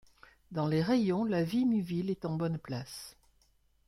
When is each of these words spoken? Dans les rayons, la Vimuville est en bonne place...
Dans 0.51 0.65
les 0.67 0.81
rayons, 0.81 1.25
la 1.25 1.43
Vimuville 1.43 2.09
est 2.09 2.25
en 2.25 2.33
bonne 2.35 2.57
place... 2.57 3.15